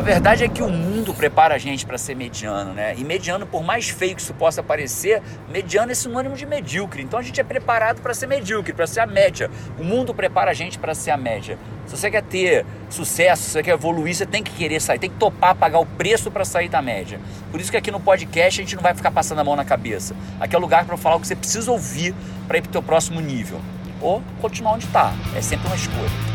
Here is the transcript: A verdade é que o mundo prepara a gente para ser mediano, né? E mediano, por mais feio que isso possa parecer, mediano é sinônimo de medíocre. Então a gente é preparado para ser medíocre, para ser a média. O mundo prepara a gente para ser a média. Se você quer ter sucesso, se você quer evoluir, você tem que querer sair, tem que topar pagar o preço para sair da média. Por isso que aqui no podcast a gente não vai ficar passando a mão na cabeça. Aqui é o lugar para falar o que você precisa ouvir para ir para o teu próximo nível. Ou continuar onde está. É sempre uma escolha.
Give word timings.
A 0.00 0.02
verdade 0.02 0.42
é 0.42 0.48
que 0.48 0.62
o 0.62 0.68
mundo 0.70 1.12
prepara 1.12 1.54
a 1.54 1.58
gente 1.58 1.84
para 1.84 1.98
ser 1.98 2.16
mediano, 2.16 2.72
né? 2.72 2.94
E 2.96 3.04
mediano, 3.04 3.46
por 3.46 3.62
mais 3.62 3.90
feio 3.90 4.16
que 4.16 4.22
isso 4.22 4.32
possa 4.32 4.62
parecer, 4.62 5.20
mediano 5.52 5.92
é 5.92 5.94
sinônimo 5.94 6.34
de 6.36 6.46
medíocre. 6.46 7.02
Então 7.02 7.20
a 7.20 7.22
gente 7.22 7.38
é 7.38 7.44
preparado 7.44 8.00
para 8.00 8.14
ser 8.14 8.26
medíocre, 8.26 8.72
para 8.72 8.86
ser 8.86 9.00
a 9.00 9.06
média. 9.06 9.50
O 9.78 9.84
mundo 9.84 10.14
prepara 10.14 10.52
a 10.52 10.54
gente 10.54 10.78
para 10.78 10.94
ser 10.94 11.10
a 11.10 11.18
média. 11.18 11.58
Se 11.86 11.98
você 11.98 12.10
quer 12.10 12.22
ter 12.22 12.64
sucesso, 12.88 13.42
se 13.42 13.50
você 13.50 13.62
quer 13.62 13.72
evoluir, 13.72 14.14
você 14.14 14.24
tem 14.24 14.42
que 14.42 14.52
querer 14.52 14.80
sair, 14.80 14.98
tem 14.98 15.10
que 15.10 15.16
topar 15.16 15.54
pagar 15.54 15.80
o 15.80 15.84
preço 15.84 16.30
para 16.30 16.46
sair 16.46 16.70
da 16.70 16.80
média. 16.80 17.20
Por 17.50 17.60
isso 17.60 17.70
que 17.70 17.76
aqui 17.76 17.90
no 17.90 18.00
podcast 18.00 18.58
a 18.58 18.64
gente 18.64 18.76
não 18.76 18.82
vai 18.82 18.94
ficar 18.94 19.10
passando 19.10 19.40
a 19.40 19.44
mão 19.44 19.54
na 19.54 19.66
cabeça. 19.66 20.16
Aqui 20.40 20.54
é 20.54 20.58
o 20.58 20.62
lugar 20.62 20.86
para 20.86 20.96
falar 20.96 21.16
o 21.16 21.20
que 21.20 21.26
você 21.26 21.36
precisa 21.36 21.70
ouvir 21.70 22.14
para 22.48 22.56
ir 22.56 22.62
para 22.62 22.70
o 22.70 22.72
teu 22.72 22.82
próximo 22.82 23.20
nível. 23.20 23.60
Ou 24.00 24.22
continuar 24.40 24.72
onde 24.72 24.86
está. 24.86 25.12
É 25.36 25.42
sempre 25.42 25.66
uma 25.66 25.76
escolha. 25.76 26.29